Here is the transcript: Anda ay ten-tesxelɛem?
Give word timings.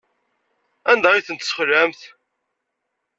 Anda 0.91 1.09
ay 1.11 1.21
ten-tesxelɛem? 1.27 1.91